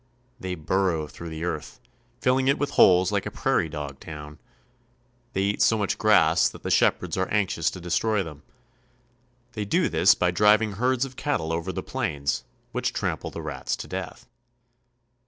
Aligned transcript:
They 0.39 0.55
burrow 0.55 1.05
through 1.05 1.29
the 1.29 1.43
earth, 1.43 1.79
filling 2.21 2.47
it 2.47 2.57
with 2.57 2.71
holes 2.71 3.11
like 3.11 3.27
a 3.27 3.29
prairie 3.29 3.69
dog 3.69 3.99
town. 3.99 4.39
They 5.33 5.43
eat 5.43 5.61
so 5.61 5.77
much 5.77 5.99
grass 5.99 6.49
that 6.49 6.63
the 6.63 6.71
shepherds 6.71 7.17
are 7.17 7.29
anxious 7.29 7.69
to 7.69 7.79
destroy 7.79 8.23
them. 8.23 8.41
They 9.51 9.63
do 9.63 9.89
this 9.89 10.15
by 10.15 10.31
driving 10.31 10.71
herds 10.71 11.05
of 11.05 11.15
cattle 11.15 11.53
over 11.53 11.71
the 11.71 11.83
plains, 11.83 12.43
which 12.71 12.93
trample 12.93 13.29
the 13.29 13.43
rats 13.43 13.75
to 13.75 13.87
death. 13.87 14.27